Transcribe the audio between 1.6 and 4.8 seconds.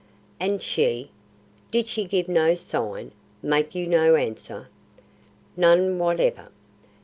Did she give no sign, make you no answer?"